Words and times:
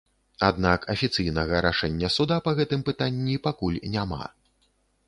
Аднак 0.45 0.87
афіцыйнага 0.93 1.61
рашэння 1.67 2.09
суда 2.17 2.35
па 2.49 2.57
гэтым 2.61 2.81
пытанні 2.89 3.39
пакуль 3.47 3.81
няма. 3.99 4.23